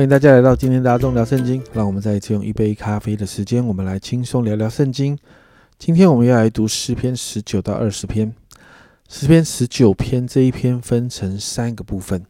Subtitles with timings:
[0.00, 1.62] 欢迎大家来到今天大众聊圣经。
[1.74, 5.18] 让我们再一次用一杯咖啡的时间，我们来轻松聊聊圣经。
[5.78, 8.34] 今天我们要来读诗篇十九到二十篇。
[9.10, 12.24] 诗篇十九篇这一篇分成三个部分，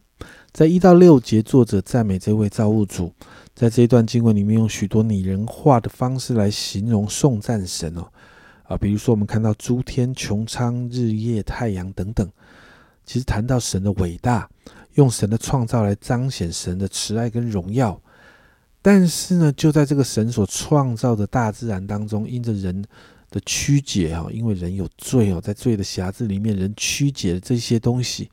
[0.51, 3.13] 在一到六节，作者赞美这位造物主。
[3.55, 8.05] 在这一段经文里面，用许多拟人化的方式来形容颂赞神哦。
[8.63, 12.29] 啊，比如说我们看到诸天穹苍、日夜太阳等等，
[13.05, 14.49] 其实谈到神的伟大。
[14.95, 17.99] 用神的创造来彰显神的慈爱跟荣耀，
[18.81, 22.83] 但是呢，就在这个神所创造的大自然当中，因着人
[23.29, 28.29] 的曲解哈，因为人有罪哦，在罪的匣子里面，人曲解了这些东西，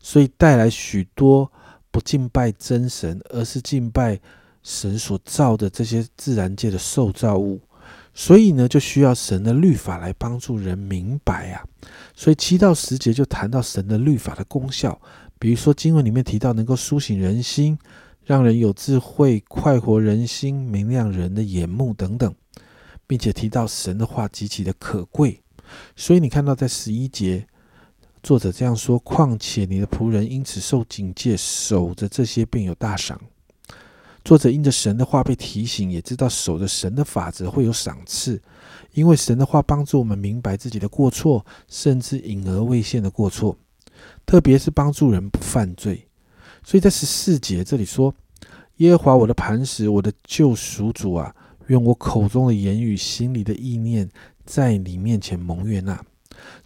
[0.00, 1.50] 所以带来许多
[1.90, 4.20] 不敬拜真神，而是敬拜
[4.62, 7.60] 神所造的这些自然界的受造物，
[8.12, 11.64] 所以呢，就需要神的律法来帮助人明白啊。
[12.14, 15.00] 所以七到十节就谈到神的律法的功效。
[15.44, 17.78] 比如说，经文里面提到能够苏醒人心，
[18.24, 22.34] 让人有智慧，快活人心，明亮人的眼目等等，
[23.06, 25.38] 并且提到神的话极其的可贵。
[25.94, 27.46] 所以你看到在十一节，
[28.22, 33.20] 作者这样说：“况且你的仆人因此受警戒，守着这些便有大赏。”
[34.24, 38.40] 作者因着神的话被提醒，也知道守着神的法则会有赏赐，
[38.94, 43.54] 因为神的话帮助我们明白自己的过错，甚至隐而未现的过错。
[44.26, 46.08] 特别是帮助人不犯罪，
[46.62, 48.14] 所以在十四节这里说
[48.78, 51.34] ：“耶和华我的磐石，我的救赎主啊，
[51.66, 54.08] 愿我口中的言语、心里的意念，
[54.46, 56.02] 在你面前蒙悦纳。”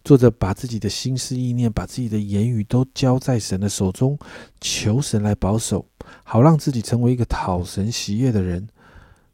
[0.04, 4.18] 作者把自己的心思意念、把自己的言语都交在神的手中，
[4.60, 5.84] 求神来保守，
[6.22, 8.68] 好让自己成为一个讨神喜悦的人。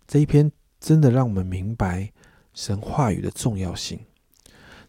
[0.09, 2.11] 这一篇真的让我们明白
[2.53, 4.01] 神话语的重要性。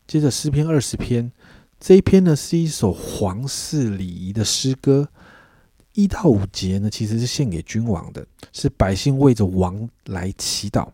[0.07, 1.31] 接着诗篇二十篇。
[1.79, 5.07] 这一篇呢是一首皇室礼仪的诗歌，
[5.93, 10.87] 一到五节呢其实是献给君王的，是百姓为着王来祈祷，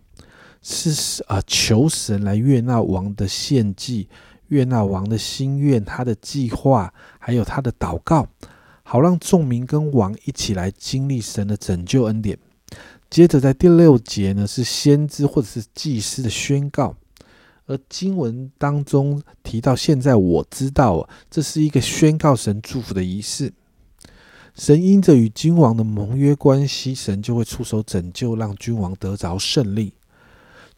[0.62, 4.09] 是啊求神来悦纳王的献祭，
[4.47, 8.28] 悦纳王的心愿，他的计划，还有他的祷告，
[8.84, 12.38] 好让众民跟王一起来经历神的拯救恩典。
[13.09, 16.96] 接着在第六节呢是先知或者是祭司的宣告。
[17.72, 23.54] 而经文当中提到，现在我知道，这是一个宣告神祝福的仪式。
[24.54, 29.94] 神因着与君王的盟约关系，神就会出手拯救，让君王得着胜利。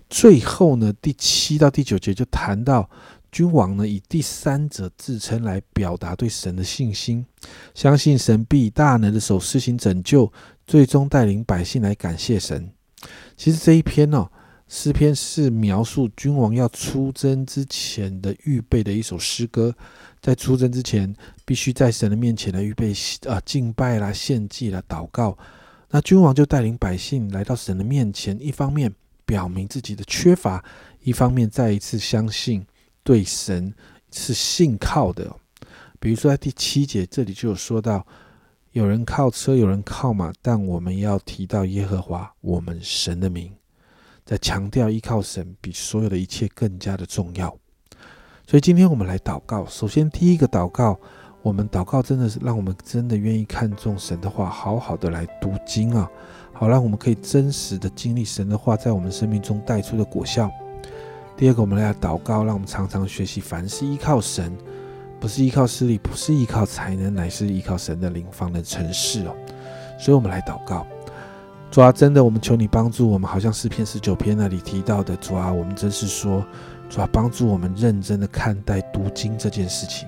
[0.07, 2.87] 最后呢，第七到第九节就谈到，
[3.31, 7.25] 君王呢以第三者自称来表达对神的信心，
[7.73, 10.31] 相信神必以大能的手施行拯救，
[10.67, 12.69] 最终带领百姓来感谢神。
[13.35, 14.29] 其实这一篇呢。
[14.75, 19.71] 诗篇是描述君王要出征之前的预备的一首诗歌，
[20.19, 22.91] 在出征之前，必须在神的面前来预备
[23.29, 25.37] 啊敬拜啦、献祭啦、祷告。
[25.91, 28.91] 那君王就带领百姓来到神的面前，一方面
[29.27, 30.65] 表明自己的缺乏，
[31.03, 32.65] 一方面再一次相信
[33.03, 33.71] 对神
[34.11, 35.31] 是信靠的。
[35.99, 38.03] 比如说在第七节这里就有说到，
[38.71, 43.51] 有人靠车，有人靠马，但我们要提到耶和华我们神的名。
[44.25, 47.49] 在强调依靠神比所有的一切更加的重要，
[48.47, 49.65] 所以今天我们来祷告。
[49.65, 50.97] 首先，第一个祷告，
[51.41, 56.09] 我们祷告真的是让我们真的愿意看重神的话，好好的来读经啊，
[56.53, 60.49] 好让我们可以真实的经历神的话在我们生命中带出的果效。
[61.35, 64.55] 第二个，我们来祷告，让我们常常学习，凡事依靠神，
[65.19, 69.35] 不是依靠势力，不是依靠才能，乃是依靠神的灵方的城市哦。
[69.99, 70.87] 所以，我们来祷告。
[71.73, 76.45] 主啊，真的，我们求你帮助我们，好像诗篇十九篇那里提到的，主啊，我们真是说，
[76.87, 80.07] 主啊，帮助我们认真的看待读经这件事情，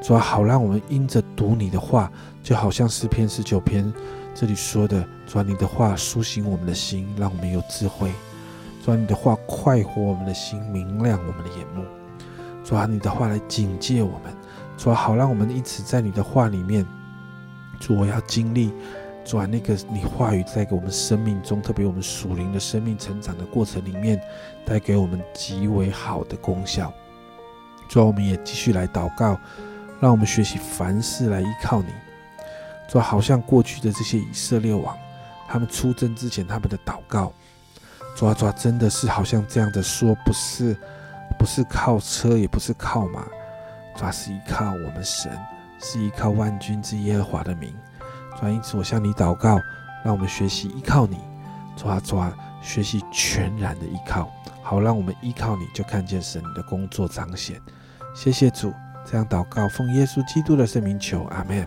[0.00, 2.08] 主啊，好让我们因着读你的话，
[2.40, 3.92] 就好像诗篇十九篇
[4.32, 8.12] 这里说的，主啊，你的话苏醒我们的心，让我们有智慧，
[8.84, 11.84] 主啊，你的话快活我们的心，明亮我们的眼目，
[12.62, 14.32] 主啊，你的话来警戒我们，
[14.76, 16.86] 主啊，好让我们因此在你的话里面，
[17.80, 18.72] 主我要经历。
[19.24, 24.20] 主啊，那个你话语在给我们生命中，特别我们属灵的生命成长的过程里面，
[24.66, 26.92] 带给我们极为好的功效。
[27.88, 29.38] 主啊，我们也继续来祷告，
[30.00, 31.88] 让我们学习凡事来依靠你。
[32.88, 34.96] 主啊，好像过去的这些以色列王，
[35.48, 37.32] 他们出征之前他们的祷告，
[38.16, 40.76] 主啊，主啊，真的是好像这样的说，不是
[41.38, 43.24] 不是靠车，也不是靠马，
[43.96, 45.30] 主啊，是依靠我们神，
[45.78, 47.72] 是依靠万军之耶和华的名。
[48.50, 49.60] 因此，我向你祷告，
[50.04, 51.18] 让我们学习依靠你，
[51.76, 54.30] 抓抓学习全然的依靠，
[54.62, 57.60] 好让我们依靠你就看见神的工作彰显。
[58.14, 58.72] 谢谢主，
[59.04, 61.66] 这样祷告，奉耶稣基督的圣名求，阿门。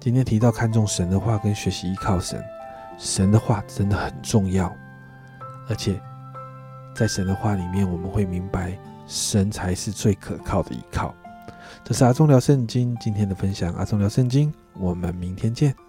[0.00, 2.42] 今天提到看重神的话跟学习依靠神，
[2.98, 4.74] 神的话真的很重要，
[5.68, 6.00] 而且
[6.94, 8.76] 在神的话里面，我们会明白
[9.06, 11.14] 神才是最可靠的依靠。
[11.84, 15.81] 这是阿忠聊圣经今天的分享，阿忠聊圣经，我们明天见。